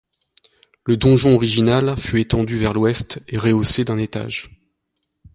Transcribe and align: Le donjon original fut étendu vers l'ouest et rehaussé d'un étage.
Le 0.87 0.97
donjon 0.97 1.35
original 1.35 1.95
fut 1.95 2.19
étendu 2.21 2.57
vers 2.57 2.73
l'ouest 2.73 3.21
et 3.27 3.37
rehaussé 3.37 3.85
d'un 3.85 3.99
étage. 3.99 4.49